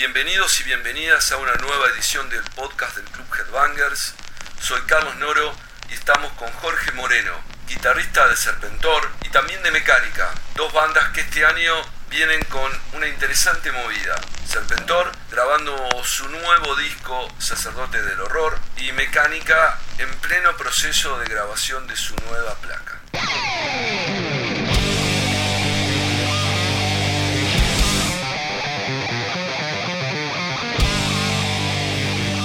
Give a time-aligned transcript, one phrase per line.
[0.00, 4.14] Bienvenidos y bienvenidas a una nueva edición del podcast del Club Headbangers.
[4.58, 5.54] Soy Carlos Noro
[5.90, 7.32] y estamos con Jorge Moreno,
[7.68, 11.74] guitarrista de Serpentor y también de Mecánica, dos bandas que este año
[12.08, 14.18] vienen con una interesante movida.
[14.48, 21.86] Serpentor grabando su nuevo disco Sacerdote del Horror y Mecánica en pleno proceso de grabación
[21.86, 22.89] de su nueva placa.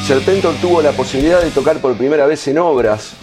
[0.06, 3.14] Serpentor tuvo la posibilidad de tocar por primera vez en obras,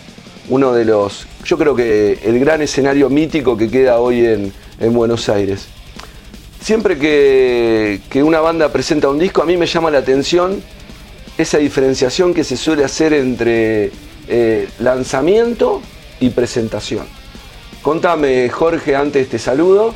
[0.49, 4.93] uno de los, yo creo que el gran escenario mítico que queda hoy en, en
[4.93, 5.69] Buenos Aires.
[6.61, 10.61] Siempre que, que, una banda presenta un disco, a mí me llama la atención
[11.39, 13.93] esa diferenciación que se suele hacer entre
[14.27, 15.83] eh, lanzamiento
[16.19, 17.07] y presentación.
[17.81, 19.95] Contame, Jorge, antes te saludo.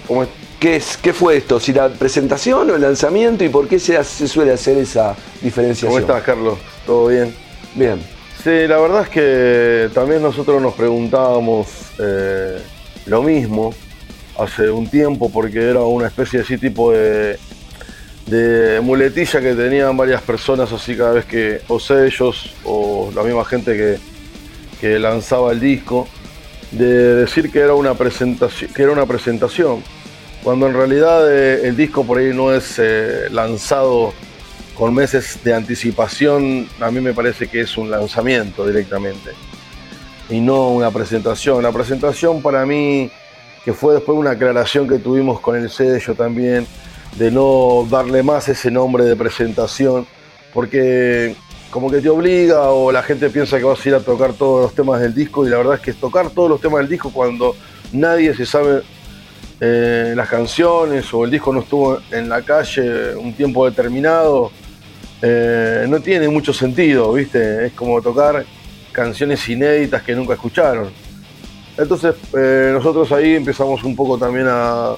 [0.61, 1.59] ¿Qué, es, ¿Qué fue esto?
[1.59, 5.91] ¿Si la presentación o el lanzamiento y por qué se, se suele hacer esa diferenciación?
[5.91, 6.59] ¿Cómo estás, Carlos?
[6.87, 7.35] ¿Todo bien?
[7.75, 8.01] Bien.
[8.43, 11.67] Sí, la verdad es que también nosotros nos preguntábamos
[11.99, 12.59] eh,
[13.07, 13.75] lo mismo
[14.39, 17.39] hace un tiempo porque era una especie de así tipo de,
[18.27, 23.45] de muletilla que tenían varias personas así cada vez que o sellos o la misma
[23.45, 23.99] gente que,
[24.81, 26.07] que lanzaba el disco
[26.71, 29.83] de decir que era una presentación que era una presentación
[30.45, 34.13] cuando en realidad eh, el disco por ahí no es eh, lanzado
[34.77, 39.31] con meses de anticipación, a mí me parece que es un lanzamiento directamente
[40.29, 41.63] y no una presentación.
[41.63, 43.11] La presentación para mí,
[43.65, 46.67] que fue después una aclaración que tuvimos con el sello también,
[47.17, 50.07] de no darle más ese nombre de presentación,
[50.53, 51.35] porque
[51.71, 54.63] como que te obliga o la gente piensa que vas a ir a tocar todos
[54.63, 56.89] los temas del disco y la verdad es que es tocar todos los temas del
[56.89, 57.57] disco cuando
[57.93, 58.83] nadie se sabe
[59.61, 64.51] eh, las canciones o el disco no estuvo en la calle un tiempo determinado,
[65.23, 67.67] eh, no tiene mucho sentido, ¿viste?
[67.67, 68.45] Es como tocar
[68.93, 70.91] canciones inéditas que nunca escucharon.
[71.77, 74.95] Entonces eh, nosotros ahí empezamos un poco también a,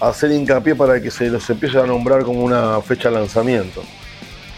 [0.00, 3.82] hacer hincapié para que se los empiece a nombrar como una fecha de lanzamiento.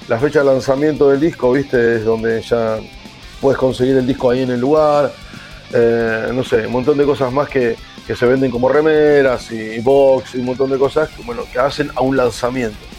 [0.08, 1.96] La fecha de lanzamiento del disco, ¿viste?
[1.96, 2.78] Es donde ya
[3.40, 5.12] puedes conseguir el disco ahí en el lugar.
[5.72, 7.76] Eh, no sé, un montón de cosas más que,
[8.06, 11.90] que se venden como remeras y box y un montón de cosas bueno, que hacen
[11.94, 12.89] a un lanzamiento.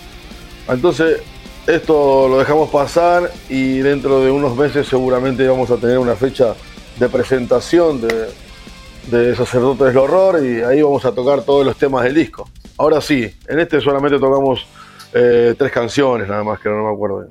[0.68, 1.22] Entonces,
[1.68, 6.56] esto lo dejamos pasar y dentro de unos meses seguramente vamos a tener una fecha
[7.00, 8.28] de presentación de,
[9.08, 12.50] de Sacerdotes del Horror y ahí vamos a tocar todos los temas del disco.
[12.78, 14.66] Ahora sí, en este solamente tocamos
[15.14, 17.28] eh, tres canciones nada más, que no me acuerdo.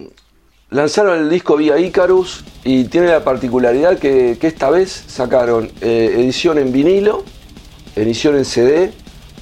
[0.71, 6.59] Lanzaron el disco vía Icarus y tiene la particularidad que, esta vez sacaron eh, edición
[6.59, 7.25] en vinilo,
[7.97, 8.93] edición en CD,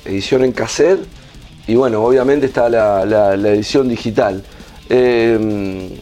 [0.07, 1.01] edición en cassette
[1.69, 4.43] y bueno, obviamente está la, edición digital.
[4.89, 6.01] Eh,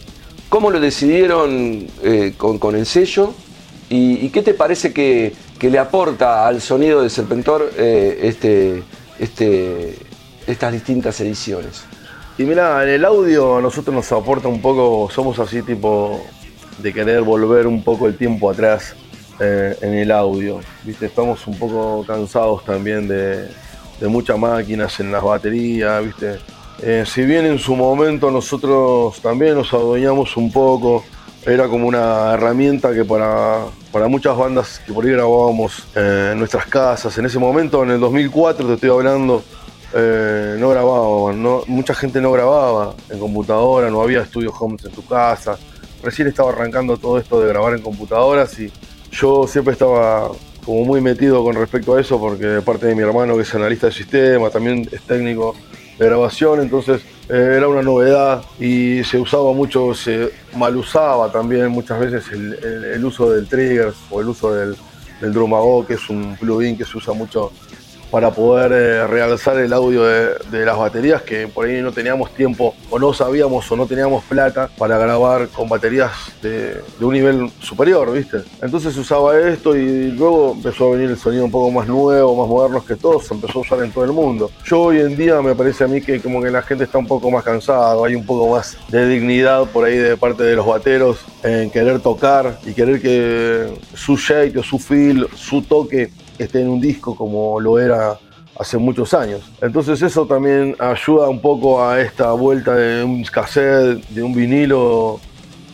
[0.49, 3.34] ¿Cómo lo decidieron eh, con, con, el sello?
[3.91, 8.84] ¿Y, ¿Y, qué te parece que, que, le aporta al sonido de Serpentor eh, este,
[9.19, 9.99] este,
[10.47, 11.83] estas distintas ediciones?
[12.38, 16.25] Y mira, en el audio a nosotros nos aporta un poco, somos así tipo
[16.78, 18.94] de querer volver un poco el tiempo atrás
[19.41, 20.60] eh, en el audio.
[20.84, 21.06] ¿viste?
[21.06, 23.48] Estamos un poco cansados también de,
[24.01, 26.39] de muchas máquinas en las baterías, ¿viste?
[26.83, 31.05] Eh, si bien en su momento nosotros también nos adueñamos un poco,
[31.47, 36.39] era como una herramienta que para, para muchas bandas que por ahí grabábamos eh, en
[36.39, 39.43] nuestras casas, en ese momento, en el 2004 te estoy hablando,
[39.95, 44.93] eh, no grababan, no, mucha gente no grababa en computadora, no había estudios homes en
[44.93, 45.57] tu casa,
[46.03, 48.71] recién estaba arrancando todo esto de grabar en computadoras y
[49.13, 50.31] yo siempre estaba
[50.66, 53.54] como muy metido con respecto a eso porque de parte de mi hermano que es
[53.54, 55.54] analista de sistema, también es técnico
[55.97, 61.69] de grabación, entonces eh, era una novedad y se usaba mucho, se mal usaba también
[61.69, 62.53] muchas veces el,
[62.94, 64.77] el, uso del trigger o el uso del,
[65.21, 67.53] del Drumago, que es un plugin que se usa mucho
[68.11, 72.75] para poder eh, realzar el audio de, las baterías que por ahí no teníamos tiempo
[72.91, 77.51] o no sabíamos o no teníamos plata para grabar con baterías de, de, un nivel
[77.60, 78.39] superior, ¿viste?
[78.63, 82.48] Entonces usaba esto y luego empezó a venir el sonido un poco más nuevo, más
[82.48, 84.51] moderno que todo, se empezó a usar en todo el mundo.
[84.65, 87.07] Yo hoy en día me parece a mí que como que la gente está un
[87.07, 90.66] poco más cansada, hay un poco más de dignidad por ahí de parte de los
[90.66, 96.60] bateros en querer tocar y querer que su shake o su feel, su toque esté
[96.60, 98.18] en un disco como lo era
[98.59, 99.42] hace muchos años.
[99.60, 105.21] Entonces eso también ayuda un poco a esta vuelta de un cassette, de un vinilo,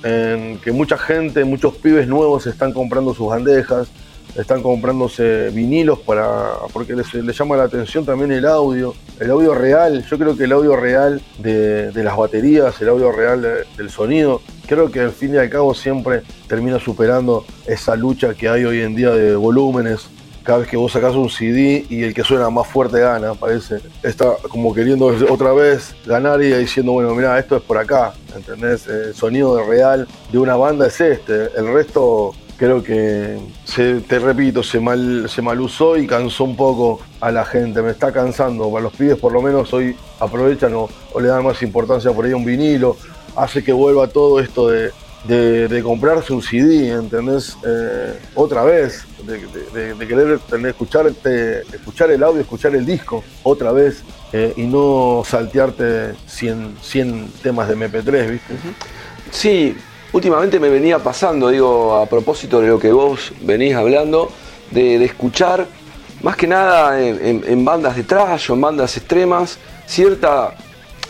[0.03, 3.89] en que mucha gente, muchos pibes nuevos están comprando sus bandejas,
[4.37, 10.05] están comprándose vinilos para porque les, llama la atención también el audio, el audio real.
[10.09, 14.91] Yo creo que el audio real de, las baterías, el audio real del sonido, creo
[14.91, 18.95] que al fin y al cabo siempre termina superando esa lucha que hay hoy en
[18.95, 20.09] día de volúmenes.
[20.45, 23.81] Cada vez que vos sacás un CD y el que suena más fuerte gana, parece.
[24.03, 28.87] Está como queriendo otra vez ganar y diciendo, bueno, mira, esto es por acá, ¿entendés?
[28.87, 31.49] El sonido real de una banda es este.
[31.57, 33.39] El resto creo que,
[34.07, 37.83] te repito, se mal, se usó y cansó un poco a la gente.
[37.83, 38.71] Me está cansando.
[38.71, 40.89] Para los pibes, por lo menos, hoy aprovechan o,
[41.21, 42.97] le dan más importancia por ahí a un vinilo.
[43.35, 44.93] Hace que vuelva todo esto de,
[45.83, 47.57] comprarse un CD, ¿entendés?
[47.65, 51.07] Eh, otra vez, de, querer tener, escuchar,
[51.73, 54.03] escuchar el audio, escuchar el disco, otra vez,
[54.33, 58.55] eh, y no saltearte 100, 100 temas de MP3, ¿viste?
[59.31, 59.77] Sí,
[60.13, 64.31] últimamente me venía pasando, digo, a propósito de lo que vos venís hablando,
[64.71, 65.67] de, escuchar,
[66.23, 70.55] más que nada en, bandas de trash o en bandas extremas, cierta,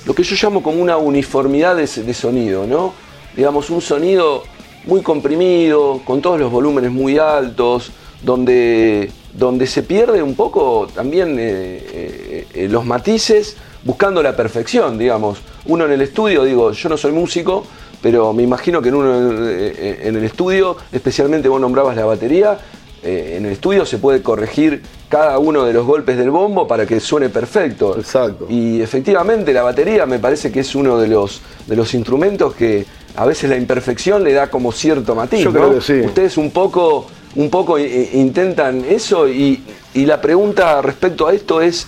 [0.05, 2.95] lo que yo llamo como una uniformidad de, sonido, ¿no?
[3.37, 4.43] Digamos, un sonido
[4.87, 7.93] muy comprimido, con todos los volúmenes muy altos,
[8.23, 14.99] donde, donde se pierde un poco también eh, eh, eh, los matices buscando la perfección,
[14.99, 15.39] digamos.
[15.67, 17.65] Uno en el estudio, digo, yo no soy músico,
[18.01, 22.59] pero me imagino que en, uno, en el estudio, especialmente vos nombrabas la batería,
[23.05, 26.87] eh, en el estudio se puede corregir cada uno de los golpes del bombo para
[26.87, 27.99] que suene perfecto.
[27.99, 28.47] Exacto.
[28.49, 32.87] Y efectivamente la batería me parece que es uno de los, de los instrumentos que
[33.17, 35.41] a veces la imperfección le da como cierto matiz.
[35.45, 36.01] Yo creo que sí.
[36.01, 37.07] Ustedes un poco,
[37.37, 39.63] un poco intentan eso y,
[39.95, 41.87] la pregunta respecto a esto es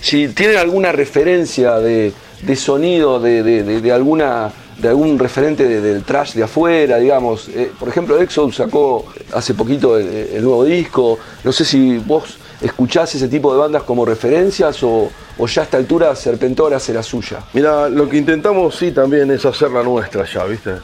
[0.00, 2.12] si tienen alguna referencia de,
[2.56, 4.52] sonido de alguna
[4.82, 7.48] de algún referente del trash de afuera, digamos.
[7.48, 11.18] Eh, por ejemplo, Exodus sacó hace poquito el, nuevo disco.
[11.44, 15.10] No sé si vos escuchás ese tipo de bandas como referencias o,
[15.46, 17.38] ya a esta altura Serpentor hace la suya.
[17.52, 20.74] Mira, lo que intentamos sí también es hacer la nuestra ya, ¿viste?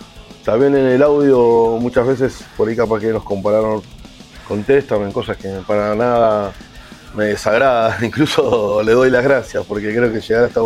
[0.44, 3.82] También en el audio muchas veces por ahí capaz que nos compararon
[4.46, 6.52] con en cosas que para nada
[7.14, 10.60] me desagrada, incluso le doy las gracias porque creo que llegar hasta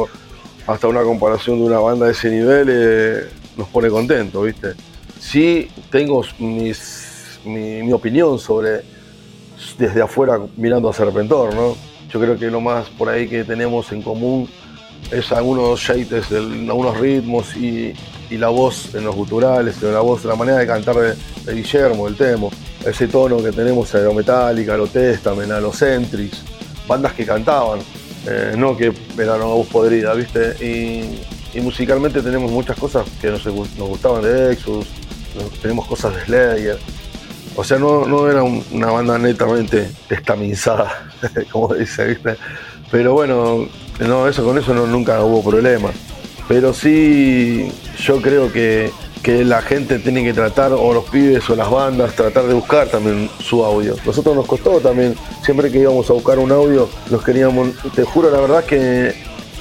[0.66, 4.74] hasta una comparación de una banda de ese nivel eh, nos pone contentos, ¿viste?
[5.18, 8.82] Sí tengo mis, mi, opinión sobre
[9.78, 11.76] desde afuera mirando a Serpentor, ¿no?
[12.12, 14.48] Yo creo que lo más por ahí que tenemos en común
[15.10, 17.94] es algunos shapes, algunos ritmos y,
[18.30, 22.50] la voz en los guturales, la voz, la manera de cantar de, Guillermo, el Temo,
[22.82, 26.42] ese tono que tenemos a Aerometálica, a lo Testament, a los Centrix,
[26.88, 27.80] bandas que cantaban.
[28.26, 30.54] Eh, no que era una voz podrida, ¿viste?
[30.64, 34.86] Y, musicalmente tenemos muchas cosas que nos, gustaban de Exodus,
[35.60, 36.78] tenemos cosas de Slayer.
[37.56, 41.10] O sea, no, era una banda netamente estamizada,
[41.50, 42.36] como dice, ¿viste?
[42.90, 43.68] Pero bueno,
[44.00, 45.90] no, eso con eso no, nunca hubo problema.
[46.48, 48.90] Pero sí, yo creo que
[49.22, 52.88] que la gente tiene que tratar, o los pibes o las bandas, tratar de buscar
[52.88, 53.94] también su audio.
[54.04, 55.14] Nosotros nos costó también,
[55.44, 59.14] siempre que íbamos a buscar un audio, nos queríamos, te juro la verdad que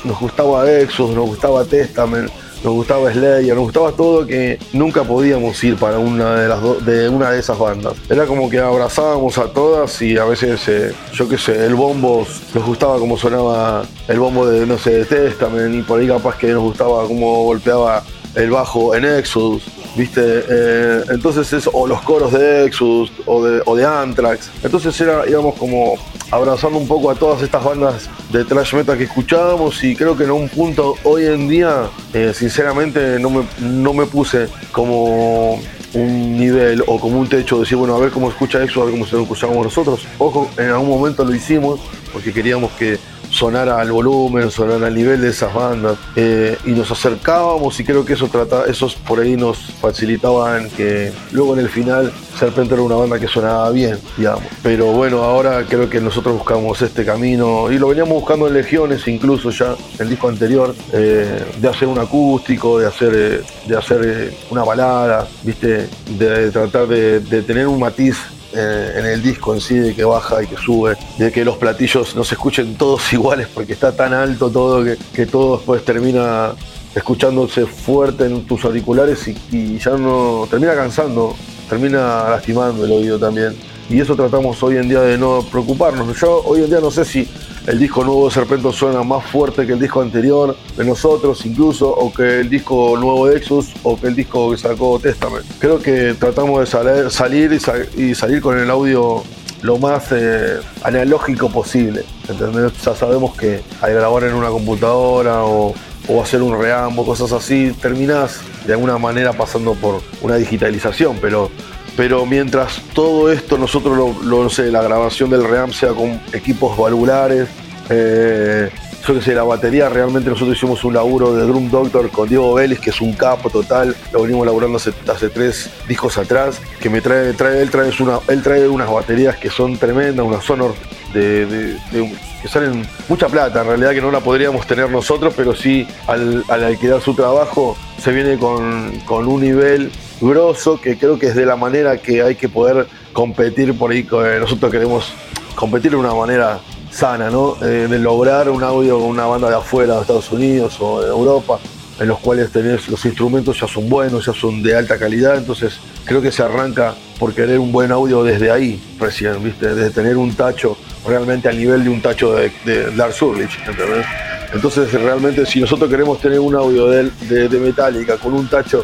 [0.03, 2.31] nos gustaba Exos, nos gustaba Testament,
[2.63, 7.09] nos gustaba Slayer, nos gustaba todo que nunca podíamos ir para una de las de
[7.09, 7.93] una de esas bandas.
[8.09, 12.25] Era como que abrazábamos a todas y a veces, eh, yo qué sé, el bombo
[12.53, 16.37] nos gustaba como sonaba el bombo de, no sé, de Testament y por ahí capaz
[16.37, 18.03] que nos gustaba cómo golpeaba
[18.35, 19.63] el bajo en Exodus,
[19.95, 20.21] ¿viste?
[20.23, 24.49] Eh, entonces es, o los coros de Exodus o de, o de Anthrax.
[24.63, 25.95] Entonces era, íbamos como
[26.31, 30.23] abrazando un poco a todas estas bandas de thrash metal que escuchábamos y creo que
[30.23, 35.61] en un punto hoy en día, eh, sinceramente, no me, no me puse como
[35.93, 38.93] un nivel o como un techo, decir, bueno, a ver cómo escucha Exodus, a ver
[38.93, 40.07] cómo se lo escuchábamos nosotros.
[40.17, 41.81] Ojo, en algún momento lo hicimos
[42.13, 42.97] porque queríamos que
[43.31, 45.97] sonar al volumen, sonar al nivel de esas bandas.
[46.15, 51.11] Eh, y nos acercábamos y creo que eso trata, esos por ahí nos facilitaban que
[51.31, 54.43] luego en el final Serpente era una banda que sonaba bien, digamos.
[54.63, 59.07] Pero bueno, ahora creo que nosotros buscamos este camino y lo veníamos buscando en Legiones,
[59.07, 64.33] incluso ya el disco anterior, eh, de hacer un acústico, de hacer, eh, de hacer
[64.49, 65.87] una balada, ¿viste?
[66.17, 68.17] De, tratar de tener un matiz
[68.53, 71.57] eh, en el disco en sí, de que baja y que sube, de que los
[71.57, 76.53] platillos no se escuchen todos iguales porque está tan alto todo que, todo después termina
[76.93, 81.35] escuchándose fuerte en tus auriculares y, ya no termina cansando,
[81.69, 83.55] termina lastimando el oído también.
[83.91, 86.17] Y eso tratamos hoy en día de no preocuparnos.
[86.17, 87.27] Yo hoy en día no sé si
[87.67, 91.89] el disco nuevo de Serpento suena más fuerte que el disco anterior de nosotros incluso,
[91.89, 95.45] o que el disco nuevo de Exus, o que el disco que sacó Testament.
[95.59, 97.51] Creo que tratamos de salir,
[97.97, 99.23] y, salir con el audio
[99.61, 102.05] lo más eh, analógico posible.
[102.29, 102.71] ¿entendés?
[102.85, 105.75] Ya sabemos que al grabar en una computadora o,
[106.07, 111.51] o hacer un reambo, cosas así, terminás de alguna manera pasando por una digitalización, pero,
[111.97, 116.21] pero mientras todo esto nosotros lo, lo no sé, la grabación del reamp sea con
[116.33, 117.47] equipos valvulares,
[117.89, 118.69] eh,
[119.05, 122.53] yo que sé, la batería, realmente nosotros hicimos un laburo de Drum Doctor con Diego
[122.53, 127.01] Vélez, que es un capo total, lo venimos laburando hace, tres discos atrás, que me
[127.01, 130.75] trae, trae, él, trae una, él trae unas baterías que son tremendas, unas Sonor
[131.13, 135.55] de- de- que salen mucha plata, en realidad que no la podríamos tener nosotros, pero
[135.55, 139.91] sí al, al alquilar su trabajo se viene con, con un nivel
[140.21, 144.03] grosso que creo que es de la manera que hay que poder competir por ahí.
[144.03, 145.11] con- Nosotros queremos
[145.55, 146.59] competir de una manera
[146.91, 147.55] sana, ¿no?
[147.61, 151.07] Eh, de lograr un audio con una banda de afuera, de Estados Unidos o de
[151.09, 151.59] Europa,
[151.99, 155.79] en los cuales tenés los instrumentos ya son buenos, ya son de alta calidad, entonces
[156.05, 159.73] creo que se arranca por querer un buen audio desde ahí recién, ¿viste?
[159.73, 164.05] Desde tener un tacho realmente al nivel de un tacho de, de Lars Ulrich, ¿entendés?
[164.53, 167.09] Entonces realmente si nosotros queremos tener un audio de,
[167.47, 168.83] de Metallica con un tacho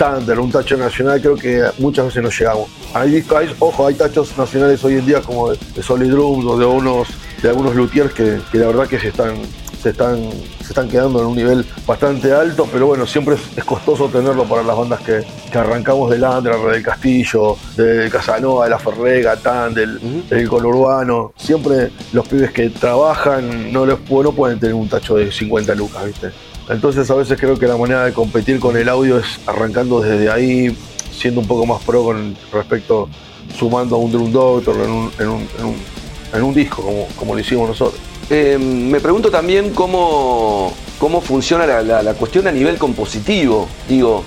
[0.00, 2.68] estándar, un tacho nacional, creo que muchas veces no llegamos.
[2.92, 6.58] Hay, hay- ojo, hay tachos nacionales hoy en día como de, de Solid Drums o
[6.58, 7.08] de unos
[7.42, 9.34] de algunos luthiers que, que la verdad que se están
[9.82, 10.18] se están
[10.60, 14.44] se están quedando en un nivel bastante alto, pero bueno, siempre es, es costoso tenerlo
[14.44, 15.22] para las bandas que,
[15.52, 19.98] que arrancamos del Andra, del Castillo, de Casanova, de La Ferrega, Tan, del,
[20.28, 21.32] del conurbano.
[21.36, 26.04] Siempre los pibes que trabajan no, les, no pueden tener un tacho de 50 lucas,
[26.06, 26.30] ¿viste?
[26.68, 30.30] Entonces a veces creo que la manera de competir con el audio es arrancando desde
[30.30, 30.76] ahí,
[31.12, 33.08] siendo un poco más pro con respecto,
[33.56, 36.84] sumando a un Drum Doctor en un, disco,
[37.16, 38.00] como, lo hicimos nosotros.
[38.28, 43.68] Eh, me pregunto también cómo, cómo funciona la, cuestión a nivel compositivo.
[43.88, 44.24] Digo,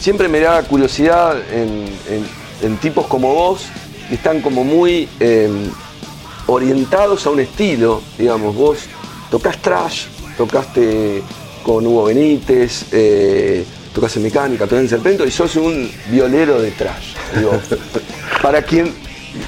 [0.00, 3.66] siempre me da curiosidad en, tipos como vos,
[4.08, 5.48] que están como muy eh,
[6.48, 8.02] orientados a un estilo.
[8.18, 8.78] Digamos, vos
[9.30, 11.22] tocas trash, tocaste
[11.62, 13.64] con Hugo Benítez, eh,
[13.94, 17.14] tocas en mecánica, tocas en serpento y sos un violero de trash.
[17.36, 17.52] Digo,
[18.42, 18.92] para quien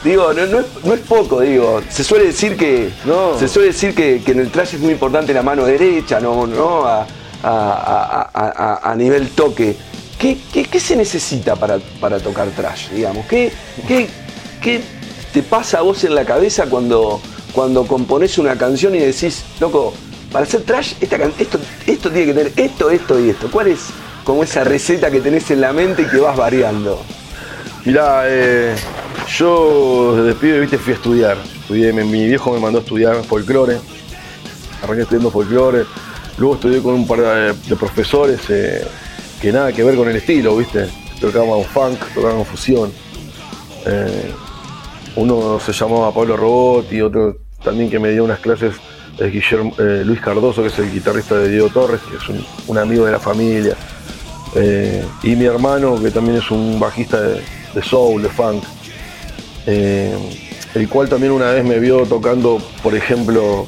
[0.03, 1.83] Digo, no, no es, no es poco, digo.
[1.91, 2.89] Se suele decir que.
[3.05, 3.39] No.
[3.39, 6.47] Se suele decir que, que en el trash es muy importante la mano derecha, ¿no?
[6.47, 6.87] ¿no?
[6.87, 7.07] A, a-
[7.43, 9.77] a- a- a- a nivel toque.
[10.19, 13.27] ¿Qué, qué- qué se necesita para, para tocar trash, digamos?
[13.27, 13.53] ¿Qué,
[13.87, 14.09] qué,
[14.63, 14.81] qué
[15.35, 17.21] te pasa a vos en la cabeza cuando,
[17.53, 19.93] cuando componés una canción y decís, loco,
[20.35, 23.49] para hacer trash, esto, tiene que tener esto, esto y esto?
[23.53, 23.91] ¿Cuál es
[24.25, 27.01] como esa receta que tenés en la mente y que vas variando?
[27.85, 28.75] Mirá, eh,
[29.39, 31.39] yo desde pibe, viste, fui a estudiar.
[31.61, 33.79] Estudié, mi, viejo me mandó a estudiar folclore.
[34.83, 35.85] Arranqué estudiando folclore.
[36.37, 38.85] Luego estudié con un par de, profesores eh,
[39.41, 40.89] que nada que ver con el estilo, viste.
[41.21, 42.91] Tocaban funk, tocaban fusión.
[43.87, 44.33] Eh,
[45.15, 48.75] uno se llamaba Pablo Robotti, otro también que me dio unas clases
[49.19, 52.79] es Guillermo, eh, Luis Cardoso, que es el guitarrista de Diego Torres, que es un,
[52.79, 53.77] amigo de la familia.
[54.55, 57.43] Eh, y mi hermano, que también es un bajista de,
[57.83, 58.65] soul, de funk,
[59.67, 60.17] eh,
[60.75, 63.67] el cual también una vez me vio tocando, por ejemplo,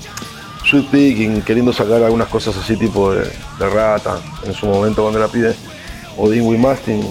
[0.64, 5.28] Sweet Picking, queriendo sacar algunas cosas así tipo de, rata, en su momento cuando la
[5.28, 5.54] pide,
[6.16, 7.02] o Dingway Mastin,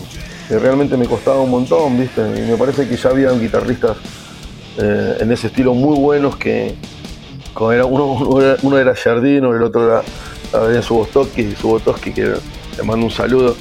[0.47, 2.21] que realmente me costaba un montón, ¿viste?
[2.21, 3.97] Y me parece que ya habían guitarristas
[4.77, 6.75] eh, en ese estilo muy buenos que
[7.55, 10.03] como era, uno, uno era, uno era Jardino, el otro era
[10.53, 12.35] Adrián Subostoski, Subotoski, que
[12.77, 13.55] le mando un saludo,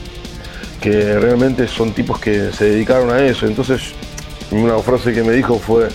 [0.81, 3.47] que realmente son tipos que se dedicaron a eso.
[3.47, 3.95] Entonces,
[4.51, 5.89] una frase que me dijo fue,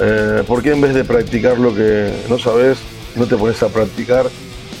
[0.00, 2.78] eh, ¿por qué en vez de practicar lo que no sabes,
[3.14, 4.26] no te pones a practicar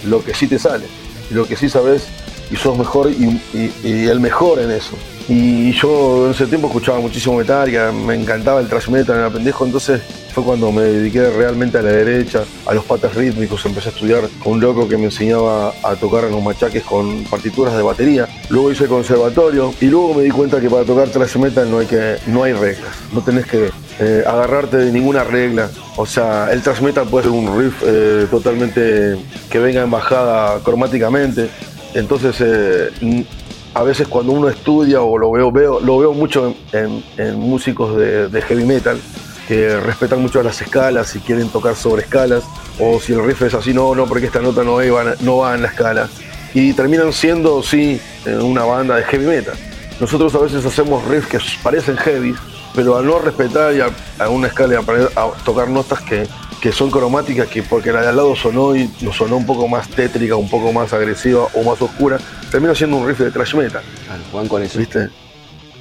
[0.04, 0.86] lo que sí te sale?
[1.30, 2.08] Lo que sí sabes
[2.50, 3.40] y sos mejor y,
[3.84, 4.96] el mejor en eso.
[5.28, 9.64] Y yo en ese tiempo escuchaba muchísimo Metallica, me encantaba el thrash metal, era pendejo,
[9.64, 10.00] entonces
[10.32, 14.28] fue cuando me dediqué realmente a la derecha, a los patas rítmicos, empecé a estudiar
[14.44, 18.28] con un loco que me enseñaba a tocar en los machaques con partituras de batería.
[18.50, 21.86] Luego hice conservatorio y luego me di cuenta que para tocar thrash metal no hay,
[21.86, 25.70] que, no hay reglas, no tenés que eh, agarrarte de ninguna regla.
[25.96, 29.16] O sea, el thrash metal puede ser un riff eh, totalmente
[29.48, 31.48] que venga en bajada cromáticamente.
[31.96, 33.24] Entonces, eh,
[33.72, 38.28] a veces cuando uno estudia o lo veo, veo lo veo mucho en, músicos de,
[38.28, 39.00] de heavy metal
[39.48, 42.44] que respetan mucho las escalas y quieren tocar sobre escalas.
[42.78, 45.54] O si el riff es así, no, no, porque esta nota no va, no va
[45.54, 46.08] en la escala.
[46.52, 49.54] Y terminan siendo, sí, eh, una banda de heavy metal.
[49.98, 52.34] Nosotros a veces hacemos riffs que parecen heavy,
[52.76, 53.88] pero al no respetar y a,
[54.22, 56.28] a una escala y a, poner- a tocar notas que,
[56.60, 59.66] que son cromáticas, que porque la de al lado sonó y nos sonó un poco
[59.66, 62.18] más tétrica, un poco más agresiva o más oscura,
[62.50, 64.78] termina siendo un riff de thrash metal, Claro, juegan con eso.
[64.78, 65.08] ¿viste?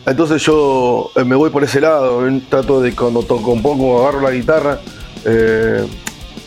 [0.06, 4.22] Entonces yo eh, me voy por ese lado, eh, trato de cuando to- compongo, agarro
[4.22, 4.80] la guitarra,
[5.26, 5.86] eh,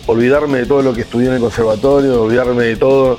[0.07, 3.19] olvidarme de todo lo que estudié en el conservatorio, olvidarme de todo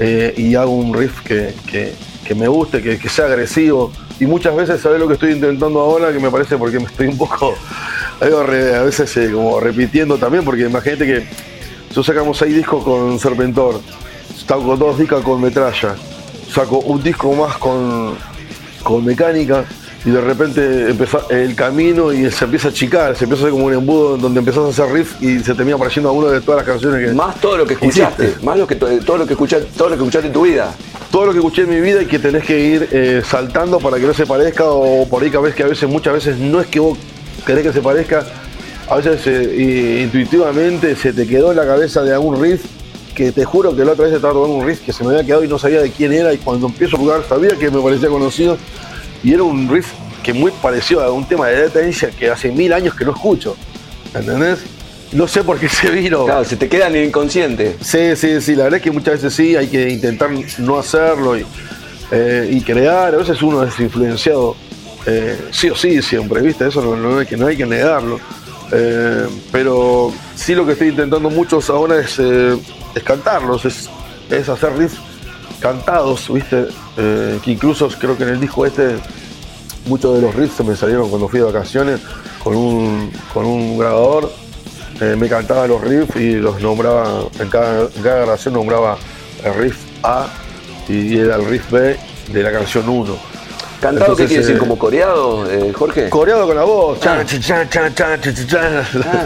[0.00, 1.94] eh, y hago un riff que, que-
[2.26, 3.92] que me guste, que, que sea agresivo.
[4.20, 6.12] Y muchas veces, ¿sabes lo que estoy intentando ahora?
[6.12, 7.54] Que me parece porque me estoy un poco,
[8.20, 11.26] algo re- a veces eh, como repitiendo también, porque imagínate que
[11.94, 13.80] yo sacamos seis discos con Serpentor,
[14.46, 15.94] saco dos discos con metralla,
[16.52, 18.14] saco un disco más con,
[18.82, 19.64] con mecánica
[20.04, 23.52] y de repente empezó el camino y se empieza a achicar, se empieza a hacer
[23.52, 26.40] como un embudo donde empezás a hacer riff y se termina apareciendo a uno de
[26.40, 27.14] todas las canciones que...
[27.14, 28.44] Más todo lo que escuchaste, Hiciste.
[28.44, 30.74] más lo que, to- todo lo que escuchaste, todo lo que escuchaste en tu vida.
[31.14, 33.98] Todo lo que escuché en mi vida y que tenés que ir eh, saltando para
[33.98, 36.38] que no se parezca o por ahí que a veces, que a veces muchas veces
[36.38, 36.98] no es que vos
[37.46, 38.26] querés que se parezca,
[38.88, 42.64] a veces eh, intuitivamente se te quedó en la cabeza de algún riff
[43.14, 45.24] que te juro que la otra vez estaba tomando un riff que se me había
[45.24, 47.80] quedado y no sabía de quién era y cuando empiezo a jugar sabía que me
[47.80, 48.58] parecía conocido
[49.22, 52.72] y era un riff que muy pareció a un tema de Angel que hace mil
[52.72, 53.56] años que no escucho,
[54.12, 54.64] ¿entendés?
[55.14, 56.24] No sé por qué se vino.
[56.24, 57.76] Claro, se te queda en el inconsciente.
[57.80, 61.38] Sí, sí, sí, la verdad es que muchas veces sí, hay que intentar no hacerlo
[61.38, 61.46] y,
[62.10, 64.56] eh, y crear, a veces uno es influenciado,
[65.06, 66.66] eh, sí o sí, siempre, ¿viste?
[66.66, 68.18] Eso no, no hay, que, no hay que negarlo.
[68.72, 73.88] Eh, pero sí lo que estoy intentando muchos ahora es, es cantarlos, es,
[74.30, 74.98] es hacer riffs
[75.60, 76.66] cantados, ¿viste?
[76.96, 78.96] Que incluso creo que en el disco este
[79.86, 82.00] muchos de los riffs se me salieron cuando fui de vacaciones
[82.42, 84.43] con un, con un grabador.
[85.00, 88.96] Eh, me cantaba los riffs y los nombraba, en cada, en cada grabación nombraba
[89.44, 90.28] el riff A
[90.88, 91.96] y era el riff B
[92.32, 93.34] de la canción 1.
[93.80, 94.56] ¿Cantado Entonces, qué quiere decir?
[94.56, 96.08] eh, ¿Como coreado, eh, Jorge?
[96.08, 97.00] Coreado con la voz.
[97.00, 98.84] Chan, chan, chan, chan, chan, chan, chan.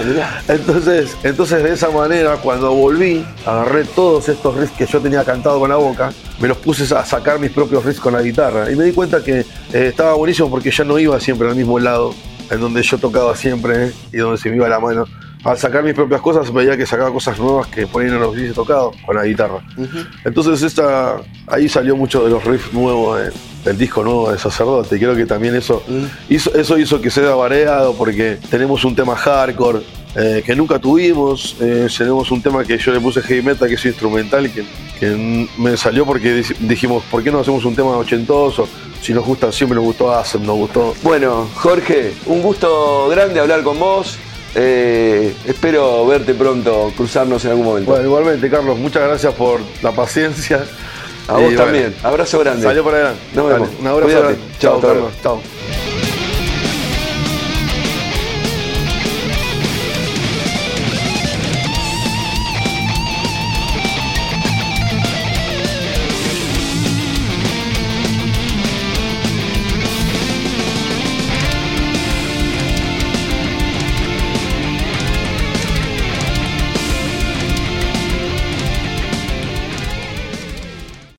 [0.08, 0.42] Mirá.
[0.48, 5.60] Entonces, entonces de esa manera, cuando volví, agarré todos estos riffs que yo tenía cantado
[5.60, 8.68] con la boca, me los puse a sacar mis propios riffs con la guitarra.
[8.72, 11.78] Y me di cuenta que eh, estaba buenísimo porque ya no iba siempre al mismo
[11.78, 12.12] lado,
[12.50, 15.04] en donde yo tocaba siempre y donde se me iba la mano.
[15.45, 18.35] Al sacar mis propias cosas, veía que sacaba cosas nuevas que por ahí no los
[18.35, 19.61] hubiese tocado con la guitarra.
[20.25, 21.16] Entonces esta,
[21.47, 23.21] ahí salió mucho de los riffs nuevos
[23.64, 24.97] del disco nuevo de Sacerdote.
[24.97, 25.82] Y creo que también eso,
[26.28, 29.80] hizo, eso hizo que sea variado porque tenemos un tema hardcore
[30.17, 31.56] eh, que nunca tuvimos.
[31.60, 34.65] eh, tenemos un tema que yo le puse heavy metal que es instrumental que,
[34.99, 38.69] que me salió porque dij- dijimos, ¿por qué no hacemos un tema ochentoso?
[39.00, 40.95] Si nos gusta, siempre nos gustó Asem, nos gustó.
[41.04, 44.19] Bueno, Jorge, un gusto grande hablar con vos.
[44.54, 47.91] Eh, espero verte pronto, cruzarnos en algún momento.
[47.91, 50.65] Bueno, igualmente, Carlos, muchas gracias por la paciencia.
[51.28, 51.95] A vos Y bueno, también.
[52.02, 52.63] Abrazo grande.
[52.63, 53.21] Salió para adelante.
[53.34, 53.80] Nos Dale, vemos.
[53.80, 54.06] un abrazo.
[54.06, 54.39] Cuídate.
[54.58, 55.13] Chao, Carlos.
[55.23, 55.43] Chao.